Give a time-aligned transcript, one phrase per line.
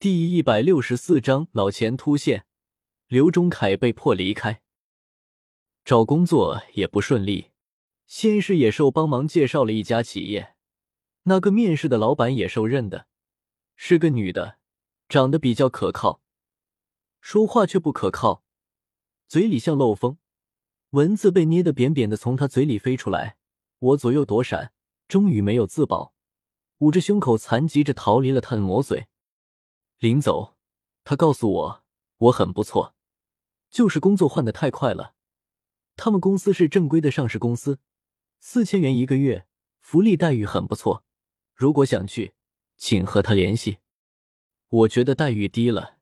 [0.00, 2.46] 第一百六十四章老钱突现，
[3.08, 4.62] 刘忠凯被迫离开。
[5.84, 7.50] 找工作也不顺利，
[8.06, 10.54] 先是野兽帮忙介绍了一家企业，
[11.24, 13.08] 那个面试的老板野兽认的，
[13.74, 14.58] 是个女的，
[15.08, 16.20] 长得比较可靠，
[17.20, 18.44] 说话却不可靠，
[19.26, 20.18] 嘴里像漏风，
[20.90, 23.36] 文字被捏得扁扁的从她嘴里飞出来。
[23.80, 24.72] 我左右躲闪，
[25.08, 26.14] 终于没有自保，
[26.78, 29.08] 捂着胸口残疾着逃离了他的魔嘴。
[29.98, 30.56] 临走，
[31.02, 31.84] 他告诉我
[32.18, 32.94] 我很不错，
[33.68, 35.14] 就是工作换的太快了。
[35.96, 37.80] 他们公司是正规的上市公司，
[38.38, 39.48] 四千元一个月，
[39.80, 41.02] 福利待遇很不错。
[41.52, 42.34] 如果想去，
[42.76, 43.78] 请和他联系。
[44.68, 45.96] 我觉得待遇低了，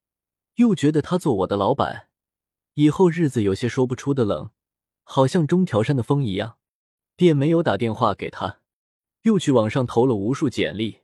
[0.56, 2.08] 又觉得他做我的老板，
[2.74, 4.50] 以后日子有些说不出的冷，
[5.04, 6.58] 好像中条山的风一样。
[7.14, 8.60] 便没有打电话给他，
[9.22, 11.00] 又去网上投了无数简历，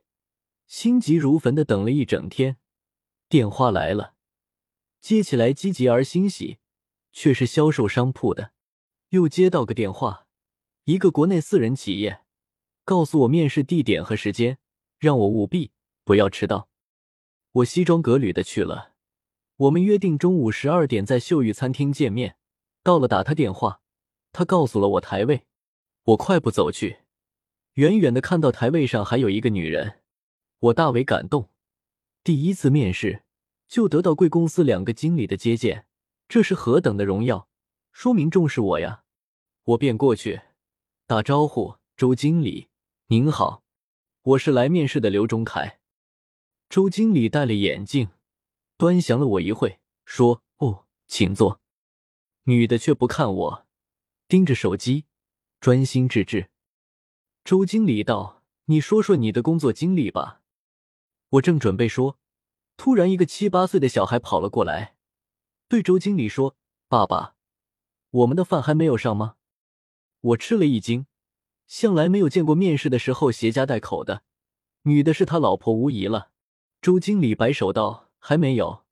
[0.67, 2.57] 心急如焚的等了一整天。
[3.33, 4.13] 电话来了，
[5.01, 6.59] 接起来积极而欣喜，
[7.11, 8.51] 却是销售商铺的。
[9.09, 10.27] 又接到个电话，
[10.83, 12.21] 一个国内私人企业，
[12.85, 14.59] 告诉我面试地点和时间，
[14.99, 15.71] 让我务必
[16.03, 16.69] 不要迟到。
[17.53, 18.91] 我西装革履的去了，
[19.55, 22.37] 我们约定中午十二点在秀玉餐厅见面。
[22.83, 23.81] 到了，打他电话，
[24.31, 25.47] 他告诉了我台位。
[26.03, 26.99] 我快步走去，
[27.73, 30.01] 远远的看到台位上还有一个女人，
[30.59, 31.49] 我大为感动。
[32.23, 33.22] 第一次面试
[33.73, 35.87] 就得到贵公司两个经理的接见，
[36.27, 37.49] 这是何等的荣耀，
[37.91, 39.03] 说明重视我呀！
[39.63, 40.41] 我便过去
[41.07, 42.67] 打招呼：“周经理
[43.07, 43.63] 您好，
[44.21, 45.79] 我是来面试的刘忠凯。”
[46.69, 48.09] 周经理戴了眼镜，
[48.77, 51.59] 端详了我一会，说：“哦，请坐。”
[52.45, 53.65] 女的却不看我，
[54.27, 55.05] 盯着手机。
[55.59, 56.51] 专心致志。
[57.43, 60.41] 周经理道：“你说说你的工作经历吧。”
[61.29, 62.19] 我正准备说，
[62.77, 64.95] 突然一个七八岁的小孩跑了过来，
[65.67, 66.55] 对周经理说
[66.89, 67.35] ：“爸爸，
[68.11, 69.35] 我们的饭还没有上吗？”
[70.21, 71.05] 我吃了一惊，
[71.67, 74.23] 向来没有见过面试的时候携家带口的，
[74.83, 76.31] 女的是他老婆无疑了。
[76.81, 78.83] 周经理摆手道：“还没有，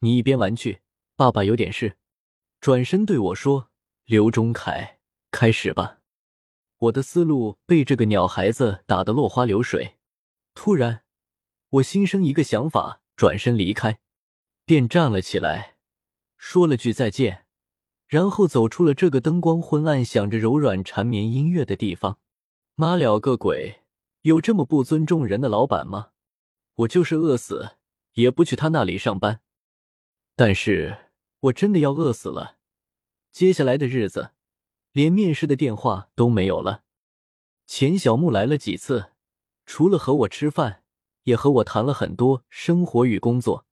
[0.00, 0.80] 你一边玩去，
[1.16, 1.96] 爸爸有点事。”
[2.60, 3.70] 转身对我说
[4.06, 4.98] ：“刘忠凯，
[5.30, 5.98] 开始吧。”
[6.78, 9.96] 我的思路被这个鸟孩子打得落花流水。
[10.54, 11.04] 突然，
[11.70, 13.98] 我心生一个想法，转身离开，
[14.64, 15.76] 便站了起来，
[16.36, 17.46] 说了句再见，
[18.06, 22.18] 然后走出了这个灯光昏暗、响着柔软缠绵音乐的地方。
[22.74, 23.82] 妈了个鬼！
[24.22, 26.10] 有这么不尊重人的老板吗？
[26.74, 27.76] 我就是饿死
[28.14, 29.40] 也不去他那里上班。
[30.34, 31.10] 但是
[31.40, 32.56] 我真的要饿死了。
[33.30, 34.30] 接下来的日子。
[34.92, 36.84] 连面试的电话都没有了。
[37.66, 39.10] 钱小木来了几次，
[39.66, 40.83] 除了和我吃饭，
[41.24, 43.66] 也和我谈了很多生活与工作。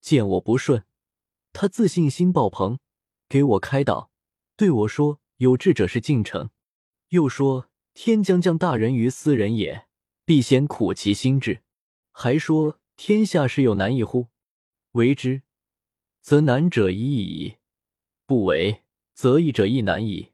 [0.00, 0.84] 见我不顺，
[1.52, 2.78] 他自信心爆棚，
[3.28, 4.10] 给我开导，
[4.56, 6.50] 对我说：“有志者事竟成。”
[7.10, 9.86] 又说：“天将降大任于斯人也，
[10.24, 11.62] 必先苦其心志。”
[12.12, 14.28] 还说：“天下事有难易乎？
[14.92, 15.42] 为之，
[16.20, 17.58] 则难者易矣；
[18.26, 18.82] 不为，
[19.14, 20.32] 则易者亦难矣。”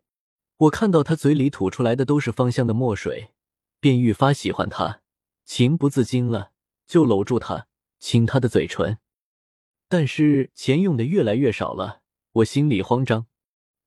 [0.58, 3.30] 我看到他嘴里吐出来的都是芳香的墨水，
[3.78, 5.02] 便愈发喜欢他，
[5.46, 6.50] 情不自禁了，
[6.86, 7.68] 就搂住他，
[8.00, 8.98] 亲他的嘴唇。
[9.88, 12.02] 但是钱用的越来越少了，
[12.32, 13.26] 我心里慌张。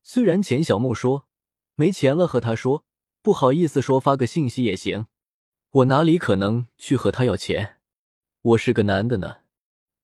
[0.02, 1.28] 虽然钱小木说
[1.74, 2.86] 没钱了和他说，
[3.20, 5.06] 不好意思说发个信息也行，
[5.70, 7.78] 我哪里可能去和他要钱？
[8.40, 9.42] 我是个男的呢。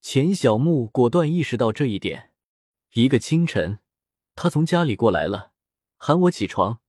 [0.03, 2.33] 钱小木果断意识到这一点。
[2.93, 3.79] 一个清晨，
[4.35, 5.53] 他从家里过来了。
[5.97, 6.81] 喊我起床，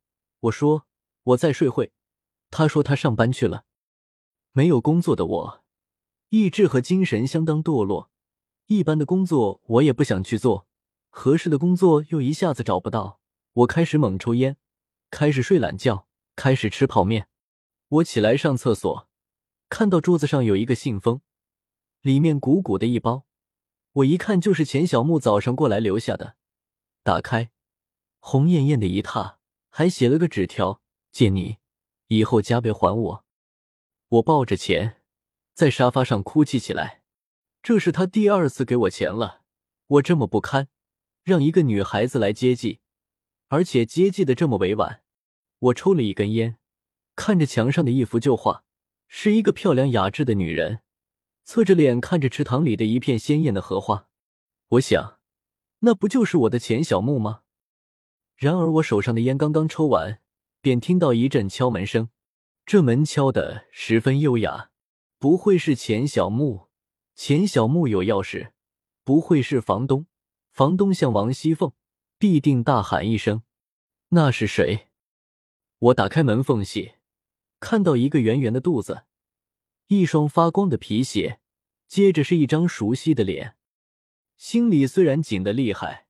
[0.42, 0.86] 我说
[1.24, 1.94] 我在睡会。
[2.52, 3.64] 他说他上班去了。
[4.58, 5.64] 没有工作的我，
[6.30, 8.10] 意志和精神相当堕落。
[8.66, 10.66] 一般的工作我也不想去做，
[11.10, 13.20] 合适的工作又一下子找不到。
[13.54, 14.58] 我开始猛抽烟，
[15.12, 17.28] 开始睡懒觉，开始吃泡面。
[17.88, 19.08] 我起来上厕所，
[19.70, 21.22] 看到桌子上有一个信封，
[22.02, 23.28] 里面鼓鼓的一包。
[23.94, 26.36] 我一看就是钱小木早上过来留下的。
[27.04, 27.52] 打开。
[28.18, 29.38] 红艳艳的一沓，
[29.70, 30.82] 还写了个纸条
[31.14, 31.58] ：“借你，
[32.08, 33.24] 以后加倍还我。”
[34.10, 35.02] 我抱着钱，
[35.54, 37.02] 在沙发上哭泣起来。
[37.62, 39.42] 这是他第二次给我钱了。
[39.88, 40.70] 我这么不堪，
[41.24, 42.80] 让一个女孩子来接济，
[43.50, 45.02] 而且接济的这么委婉。
[45.60, 46.58] 我抽了一根烟，
[47.16, 48.64] 看着墙上的一幅旧画，
[49.10, 50.80] 是一个漂亮雅致的女人，
[51.44, 54.08] 侧着脸看着池塘里的一片鲜艳的荷花。
[54.70, 55.20] 我想，
[55.80, 57.42] 那不就是我的钱小木吗？
[58.38, 60.22] 然而，我手上的烟刚刚抽完，
[60.62, 62.10] 便听到一阵敲门声。
[62.68, 64.72] 这门敲得十分优雅，
[65.20, 66.68] 不会是钱小木？
[67.16, 68.52] 钱小木有钥匙，
[69.06, 70.06] 不会是房东。
[70.52, 71.72] 房东像王熙凤，
[72.18, 73.44] 必定大喊一声
[74.12, 74.90] ：“那是谁？”
[75.80, 76.96] 我打开门缝隙，
[77.62, 79.04] 看到一个圆圆的肚子，
[79.88, 81.40] 一双发光的皮鞋，
[81.88, 83.56] 接着是一张熟悉的脸。
[84.36, 86.08] 心里虽然紧得厉害，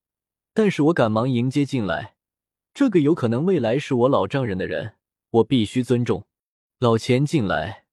[0.55, 2.15] 但是我赶忙迎接进来。
[2.73, 4.95] 这个有可能未来是我老丈人的人，
[5.29, 6.26] 我必须尊重。
[6.79, 7.85] 老钱进来，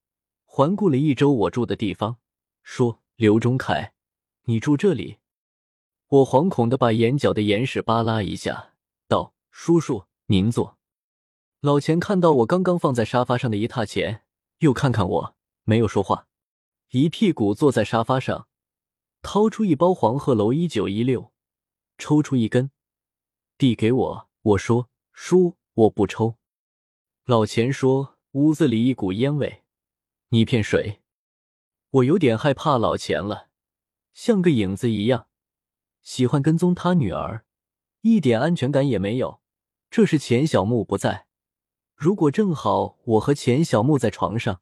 [0.45, 2.19] 环顾了一周我住的地方，
[2.63, 3.95] 说：“刘忠凯，
[4.43, 5.17] 你住这里？”
[6.09, 8.75] 我惶恐的把眼角的眼屎扒拉一下，
[9.09, 10.77] 道：“叔叔，您坐。”
[11.61, 14.25] 老钱看到我刚刚放在沙发上的一沓钱，
[14.59, 16.29] 又看看我，没有说话，
[16.91, 18.49] 一屁股坐在沙发上，
[19.23, 21.33] 掏出一包黄鹤楼一九一六，
[21.97, 22.71] 抽出一根，
[23.57, 24.29] 递给我。
[24.43, 26.37] 我说：“叔，我不抽。”
[27.25, 29.63] 老钱说：“屋子里一股烟味，
[30.31, 31.01] 你骗谁？”
[31.91, 33.49] 我有点害怕老钱了，
[34.13, 35.29] 像个影子一样，
[36.03, 37.45] 喜欢跟踪他女儿，
[38.01, 39.41] 一点安全感也没有。
[39.89, 41.29] 这是钱小木不在。
[41.95, 44.61] 如果正好我和钱小木在床上，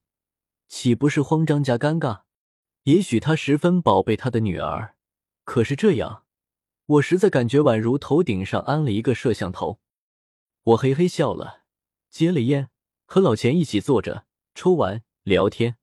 [0.68, 2.24] 岂不是慌张加尴尬？
[2.82, 4.96] 也许他十分宝贝他的女儿，
[5.44, 6.26] 可是这样，
[6.84, 9.80] 我实在感觉宛如头顶上安了一个摄像头。
[10.64, 11.62] 我嘿嘿笑了，
[12.10, 12.68] 接了烟，
[13.12, 14.24] 和老钱一起坐着
[14.54, 15.76] 抽完聊天。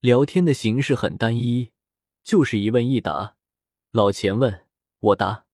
[0.00, 1.70] 聊天的形式很单一，
[2.24, 3.36] 就是一问一答。
[3.92, 4.66] 老钱问，
[4.98, 5.46] 我答。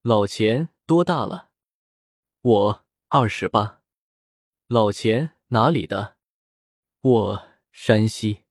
[0.00, 1.50] 老钱多大了？
[2.40, 3.82] 我二十八。
[4.66, 6.16] 老钱哪里的？
[7.02, 8.44] 我山西。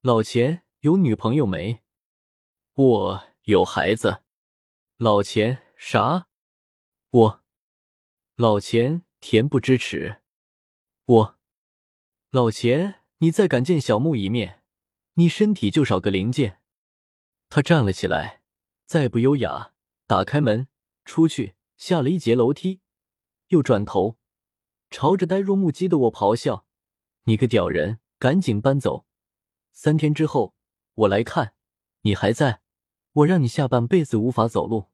[0.00, 1.84] 老钱有女朋友没？
[2.72, 4.24] 我有孩子。
[4.96, 6.26] 老钱啥？
[7.10, 7.44] 我。
[8.34, 10.22] 老钱恬不知耻。
[11.06, 11.38] 我。
[12.30, 14.62] 老钱，你再敢见小木一面，
[15.14, 16.60] 你身体就少个零件。
[17.50, 18.40] 他站了起来，
[18.86, 19.74] 再不优雅，
[20.06, 20.66] 打开门
[21.04, 22.80] 出去，下了一节楼梯，
[23.48, 24.16] 又转头。
[24.90, 26.64] 朝着呆若木鸡的我咆哮
[27.24, 29.04] ：“你个屌人，赶紧搬走！
[29.72, 30.54] 三天之后
[30.94, 31.54] 我来看
[32.02, 32.62] 你还在，
[33.12, 34.90] 我让你下半辈子无法走路。”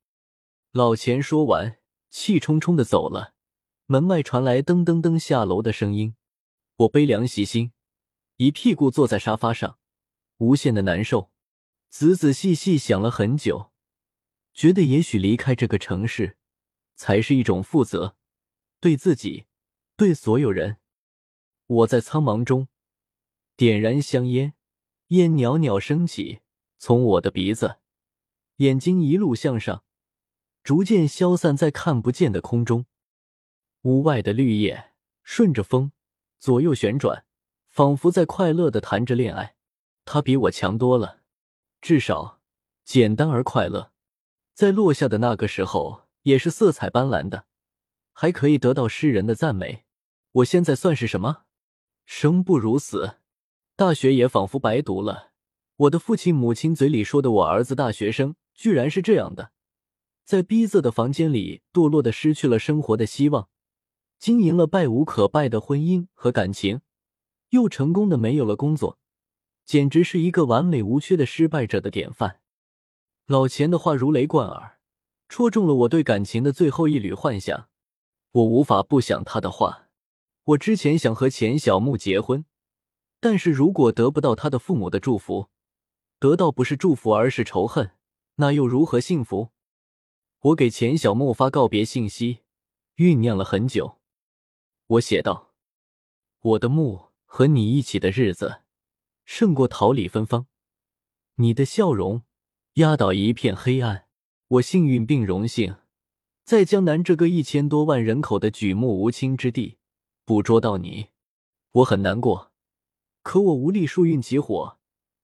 [0.72, 1.78] 老钱说完，
[2.08, 3.34] 气冲冲的走了。
[3.92, 6.14] 门外传来噔噔噔下楼的声音，
[6.76, 7.72] 我悲凉袭心，
[8.36, 9.80] 一屁股坐在沙发上，
[10.36, 11.32] 无限的难受。
[11.88, 13.72] 仔仔细细想了很久，
[14.54, 16.36] 觉得也许离开这个城市，
[16.94, 18.14] 才是一种负责，
[18.78, 19.46] 对自己。
[19.96, 20.76] 对所有人，
[21.66, 22.68] 我在苍茫中
[23.56, 24.54] 点燃香烟，
[25.08, 26.42] 烟袅袅升起，
[26.78, 27.80] 从我的鼻子、
[28.58, 29.82] 眼睛一路向上，
[30.62, 32.86] 逐渐消散在看不见的空中。
[33.82, 34.92] 屋外的绿叶
[35.22, 35.92] 顺着风
[36.38, 37.24] 左右旋转，
[37.68, 39.56] 仿佛在快乐的谈着恋爱。
[40.04, 41.20] 他比我强多了，
[41.80, 42.40] 至少
[42.84, 43.92] 简单而快乐。
[44.52, 47.46] 在落下的那个时候，也是色彩斑斓的，
[48.12, 49.84] 还可以得到诗人的赞美。
[50.32, 51.44] 我现在算是什么？
[52.04, 53.18] 生不如死，
[53.76, 55.30] 大学也仿佛白读了。
[55.76, 59.52] 我的父亲母亲嘴里说的我儿子大学生，居然是这样的，
[60.24, 63.48] 在逼仄的房间里堕落的失去了生活的希望，
[64.20, 66.82] 经营了败无可败的婚姻和感情，
[67.48, 68.98] 又成功的没有了工作，
[69.64, 72.40] 简直是一个完美无缺的失败者的典范。
[73.24, 74.78] 老钱的话如雷贯耳，
[75.30, 77.68] 戳中了我对感情的最后一缕幻想。
[78.32, 79.88] 我无法不想他的话。
[80.44, 82.44] 我之前想和钱小木结婚，
[83.20, 85.48] 但是如果得不到他的父母的祝福，
[86.18, 87.92] 得到不是祝福而是仇恨，
[88.34, 89.48] 那又如何幸福？
[90.40, 92.40] 我给钱小木发告别信息，
[92.96, 93.99] 酝酿了很久。
[94.90, 95.52] 我写道
[96.42, 98.62] ：“我的墓和你一起的日子，
[99.24, 100.48] 胜过桃李芬芳。
[101.36, 102.24] 你的笑容
[102.74, 104.08] 压倒一片黑暗。
[104.48, 105.76] 我幸运并荣幸，
[106.42, 109.78] 在江南这个一千多万人口的举目无亲之地。”
[110.26, 111.10] 捕捉到你，
[111.70, 112.52] 我很难过，
[113.22, 114.78] 可我无力树运起火，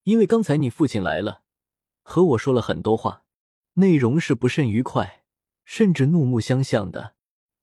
[0.04, 1.42] 因为刚才你父亲来了，
[2.02, 3.24] 和我说了很多话，
[3.74, 5.24] 内容是不甚愉快，
[5.64, 7.15] 甚至怒目相向的。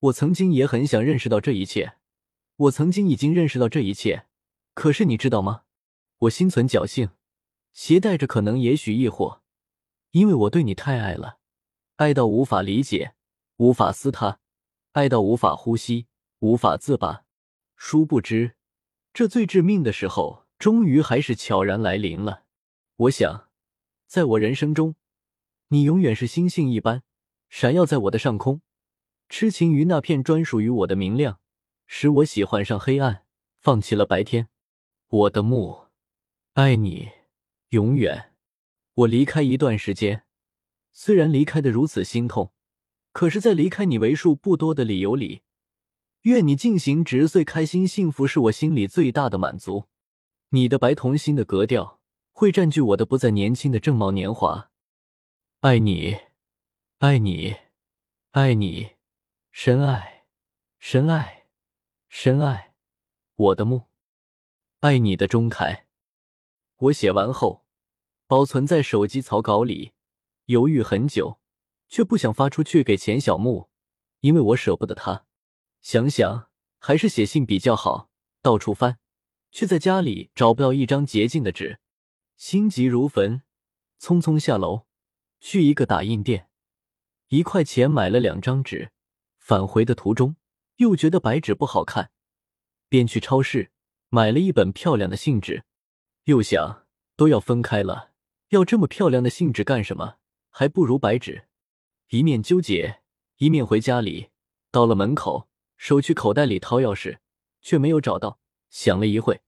[0.03, 1.95] 我曾经也很想认识到这一切，
[2.57, 4.25] 我曾经已经认识到这一切，
[4.73, 5.63] 可是你知道吗？
[6.19, 7.11] 我心存侥幸，
[7.71, 9.41] 携带着可能、也许、亦或，
[10.11, 11.37] 因为我对你太爱了，
[11.95, 13.15] 爱到无法理解，
[13.55, 14.39] 无法思他，
[14.91, 16.07] 爱到无法呼吸，
[16.39, 17.23] 无法自拔。
[17.77, 18.55] 殊不知，
[19.13, 22.43] 这最致命的时候，终于还是悄然来临了。
[22.97, 23.47] 我想，
[24.05, 24.95] 在我人生中，
[25.69, 27.03] 你永远是星星一般，
[27.47, 28.61] 闪耀在我的上空，
[29.35, 31.39] 痴情于那片专属于我的明亮，
[31.87, 33.25] 使我喜欢上黑暗，
[33.59, 34.47] 放弃了白天。
[35.07, 35.87] 我的木，
[36.53, 37.09] 爱你，
[37.69, 38.35] 永远。
[38.93, 40.25] 我离开一段时间，
[40.91, 42.53] 虽然离开的如此心痛，
[43.11, 45.41] 可是，在离开你为数不多的理由里，
[46.21, 49.85] 愿你进行直岁，开心幸福，是我心里最大的满足。
[50.49, 51.99] 你的白童心的格调，
[52.33, 54.69] 会占据我的不再年轻的正茂年华。
[55.61, 56.19] 爱你，
[56.99, 57.55] 爱你，
[58.29, 58.91] 爱你，
[59.55, 60.25] 深爱，
[60.79, 61.45] 深爱，
[62.09, 62.73] 深爱，
[63.35, 63.83] 我的木。
[64.79, 65.85] 爱你的钟凯。
[66.77, 67.63] 我写完后，
[68.25, 69.93] 保存在手机草稿里，
[70.45, 71.39] 犹豫很久，
[71.87, 73.69] 却不想发出去给钱小木，
[74.21, 75.27] 因为我舍不得他。
[75.81, 78.09] 想想还是写信比较好，
[78.41, 78.97] 到处翻。
[79.51, 81.79] 却在家里找不到一张洁净的纸，
[82.35, 83.43] 心急如焚，
[84.01, 84.87] 匆匆下楼
[85.39, 86.49] 去一个打印店，
[87.27, 88.89] 一块钱买了两张纸。
[89.43, 90.37] 返回的途中
[90.77, 92.11] 又觉得白纸不好看，
[92.87, 93.71] 便去超市
[94.07, 95.65] 买了一本漂亮的信纸。
[96.23, 98.11] 又想都要分开了，
[98.51, 100.15] 要这么漂亮的信纸干什么？
[100.49, 101.49] 还不如白纸。
[102.07, 103.01] 一面纠结，
[103.35, 104.29] 一面回家里。
[104.71, 107.17] 到了门口，手去口袋里掏钥匙，
[107.61, 108.39] 却没有找到。
[108.69, 109.41] 想了一会，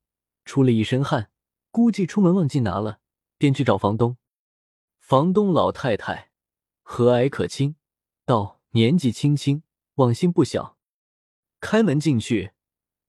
[0.43, 1.31] 出了一身汗，
[1.71, 2.99] 估计出门忘记拿了，
[3.37, 4.17] 便去找房东。
[4.99, 6.31] 房东老太太
[6.83, 7.77] 和蔼可亲，
[8.25, 9.63] 道：“年纪轻轻，
[9.95, 10.77] 忘性不小。”
[11.59, 12.51] 开门进去，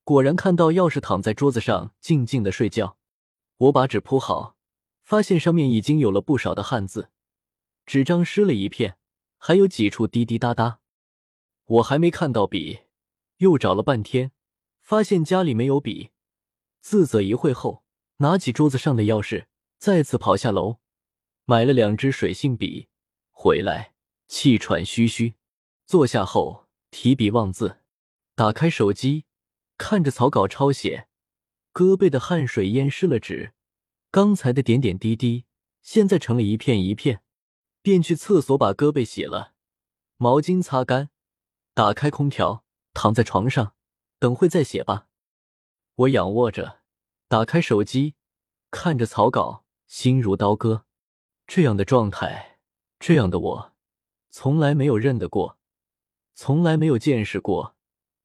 [0.02, 2.96] 果然看到钥匙躺在桌子上，静静的睡觉。
[3.58, 4.56] 我把纸铺好，
[5.02, 7.10] 发现上面已经有了不少的汗渍，
[7.84, 8.98] 纸张湿了一片，
[9.38, 10.80] 还有几处滴滴答答。
[11.64, 12.80] 我还没看到笔，
[13.38, 14.32] 又找了半天。
[14.80, 16.10] 发现家里没有笔，
[16.80, 17.82] 自责一会后，
[18.18, 19.46] 拿起桌子上的钥匙，
[19.78, 20.78] 再次跑下楼，
[21.44, 22.86] 买了两支水性笔，
[23.32, 23.94] 回来
[24.28, 25.34] 气喘吁吁，
[25.86, 26.65] 坐下后
[26.98, 27.82] 提笔忘字，
[28.34, 29.26] 打开手机，
[29.76, 31.08] 看着草稿抄写，
[31.74, 33.52] 胳膊的汗水淹湿了纸，
[34.10, 35.44] 刚才的点点滴滴，
[35.82, 37.20] 现在成了一片一片，
[37.82, 39.52] 便去厕所把胳膊洗了，
[40.16, 41.10] 毛巾擦干，
[41.74, 43.74] 打开空调，躺在床上。
[44.18, 45.08] 等会再写吧。
[45.96, 46.80] 我仰卧着，
[47.28, 48.14] 打开手机，
[48.70, 50.86] 看着草稿，心如刀割。
[51.46, 52.58] 这样的状态，
[52.98, 53.74] 这样的我，
[54.30, 55.58] 从来没有认得过，
[56.38, 57.74] 从来没有见识过。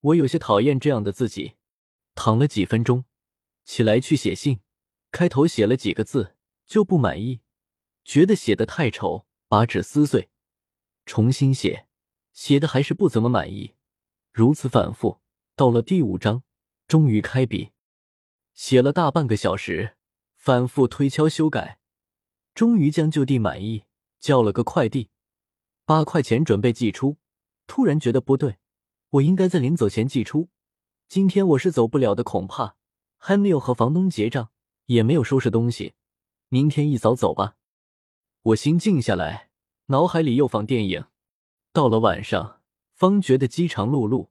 [0.02, 1.56] 我有些讨厌这样的自己。
[2.14, 3.06] 躺了几分钟，
[3.64, 4.60] 起来去写信。
[5.12, 7.40] 开头写了几个字，就不满意，
[8.04, 10.30] 觉得写的太丑，把纸撕碎，
[11.06, 11.88] 重新写，
[12.34, 13.76] 写的还是不怎么满意。
[14.34, 15.22] 如此反复。
[15.56, 16.44] 到了第五章，
[16.88, 17.72] 终于开笔，
[18.54, 19.96] 写了大半个小时，
[20.36, 21.80] 反复推敲修改，
[22.54, 23.86] 终于将就地满意，
[24.20, 25.10] 叫了个快递，
[25.86, 27.18] 八块钱准备寄出。
[27.72, 28.58] 突然觉得不对，
[29.12, 30.50] 我应该在临走前寄出。
[31.08, 32.76] 今天我是走不了的，恐怕
[33.18, 34.50] 还没有和房东结账，
[34.88, 35.94] 也没有收拾东西，
[36.50, 37.56] 明天一早走吧。
[38.42, 39.52] 我心静下来，
[39.86, 41.06] 脑海里又放电影。
[41.72, 42.60] 到了晚上，
[42.94, 44.28] 方觉得饥肠辘辘。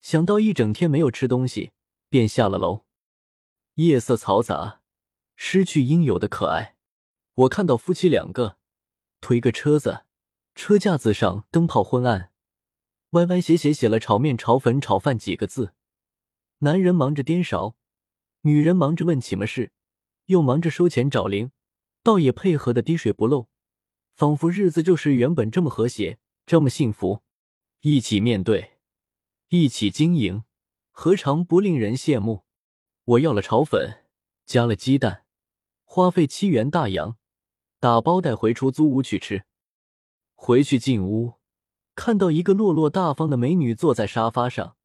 [0.00, 1.72] 想到一整天没有吃东西，
[2.08, 2.84] 便下了楼。
[3.74, 4.82] 夜色嘈杂，
[5.34, 6.76] 失去应有的可爱。
[7.34, 8.58] 我看到夫妻两个
[9.20, 10.04] 推个车子，
[10.54, 12.30] 车架子上灯泡昏暗，
[13.10, 15.72] 歪歪斜斜写了“炒面、炒粉、炒饭”几个字。
[16.58, 17.76] 男人忙着颠勺，
[18.42, 19.72] 女人忙着问起么事，
[20.26, 21.50] 又忙着收钱找零，
[22.02, 23.48] 倒也配合的滴水不漏，
[24.14, 27.22] 仿佛日子就是原本这么和谐，这么幸福，
[27.80, 28.72] 一起面对。
[29.48, 30.44] 一起经营，
[30.90, 32.44] 何尝不令人羡慕？
[33.04, 34.04] 我要了炒粉，
[34.44, 35.24] 加了鸡蛋，
[35.84, 37.16] 花费七元大洋，
[37.80, 39.44] 打包带回出租屋去吃。
[40.34, 41.37] 回去进屋，
[41.98, 44.76] 看到一个落落大方的美女坐在沙发上，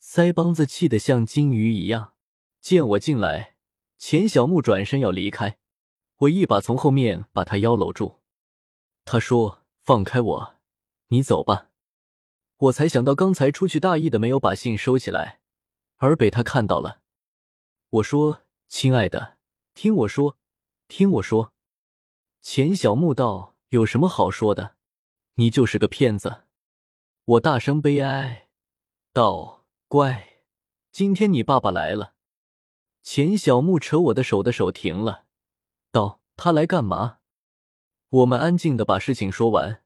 [0.00, 2.12] 腮帮子气得像金鱼一样。
[2.60, 3.56] 见我进来，
[3.98, 5.58] 钱小木转身要离开，
[6.18, 8.20] 我一把从后面把他腰搂住。
[9.04, 10.54] 他说：“放开我，
[11.08, 11.70] 你走吧。”
[12.58, 15.40] 我才想到，刚才出去大意的没有把信收起来，
[15.96, 17.00] 而被他看到了。
[17.90, 19.38] 我说：“亲爱的，
[19.74, 20.36] 听我说，
[20.86, 21.52] 听我说。”
[22.40, 24.76] 钱小木道：“有什么好说的？
[25.38, 26.44] 你就是个骗子。”
[27.24, 28.48] 我大声悲哀
[29.12, 30.42] 道：“乖，
[30.90, 32.14] 今天你爸爸来了。”
[33.02, 35.26] 钱小木扯我的手的手停了，
[35.90, 37.18] 道：“他来干嘛？”
[38.10, 39.82] 我们安静的把事情说完。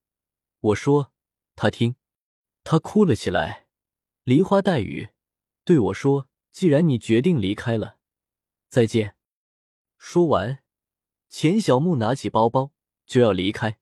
[0.60, 1.12] 我说
[1.54, 1.96] ：“他听。”
[2.64, 3.66] 他哭了起来，
[4.22, 5.08] 梨花带雨
[5.64, 7.98] 对我说：“既然你决定离开了，
[8.68, 9.16] 再见。”
[9.98, 10.62] 说完，
[11.28, 12.70] 钱小木拿起包包
[13.04, 13.80] 就要离开，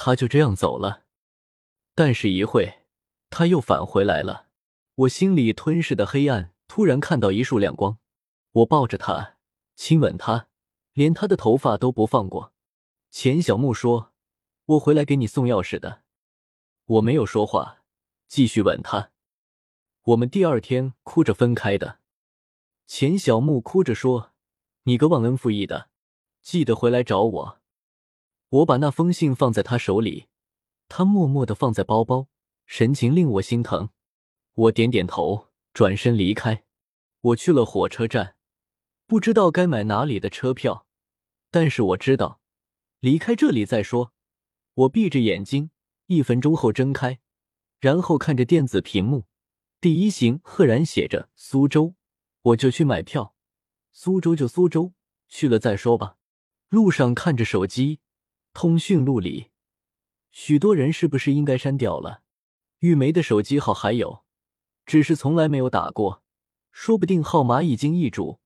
[0.00, 1.02] 他就这样走了。
[1.96, 2.82] 但是，一会
[3.30, 4.46] 他又返回来了。
[4.94, 7.98] 我心里吞噬的黑暗突然看到一束亮光，
[8.52, 9.36] 我抱着他，
[9.74, 10.46] 亲吻他，
[10.92, 12.52] 连他的头发都不放过。
[13.10, 14.12] 钱小木说
[14.66, 16.02] ：“我回来给你送钥匙的。”
[16.86, 17.78] 我没有说话，
[18.28, 19.10] 继续吻他。
[20.02, 21.98] 我们第二天哭着分开的。
[22.86, 24.30] 钱小木哭着说
[24.84, 25.90] ：“你个忘恩负义的，
[26.40, 27.57] 记得回来找我。”
[28.50, 30.26] 我把那封信放在他手里，
[30.88, 32.28] 他默默的放在包包，
[32.64, 33.90] 神情令我心疼。
[34.54, 36.64] 我点点头，转身离开。
[37.20, 38.36] 我去了火车站，
[39.06, 40.86] 不知道该买哪里的车票，
[41.50, 42.40] 但是我知道
[43.00, 44.12] 离开这里再说。
[44.74, 45.70] 我闭着眼睛，
[46.06, 47.18] 一分钟后睁开，
[47.80, 49.26] 然后看着电子屏幕，
[49.80, 51.94] 第一行赫然写着苏州。
[52.42, 53.34] 我就去买票，
[53.92, 54.94] 苏州就苏州，
[55.28, 56.16] 去了再说吧。
[56.70, 58.00] 路上看着手机，
[58.60, 59.52] 通讯录里
[60.32, 62.22] 许多人是不是应该删掉了？
[62.80, 64.24] 玉梅的手机号还有，
[64.84, 66.24] 只是从来没有打过，
[66.72, 68.40] 说不定号码已经易主，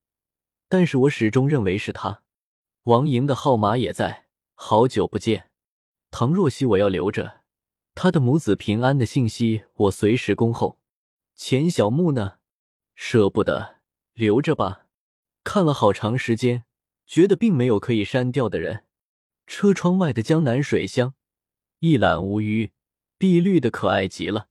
[0.69, 2.25] 但是我始终认为是他。
[2.83, 5.49] 王莹的号码也在，好久不见。
[6.11, 7.41] 唐若曦我要留着，
[7.95, 10.79] 她的母子平安的信息我随时恭候。
[11.35, 12.35] 钱小木呢？
[12.95, 13.77] 舍不得。
[14.13, 14.89] 留着吧，
[15.43, 16.67] 看了好长时间，
[17.07, 18.85] 觉得并没有可以删掉的人。
[19.47, 21.15] 车窗外的江南水乡，
[21.81, 22.73] 一览无余，
[23.19, 24.49] 碧绿的可爱极了。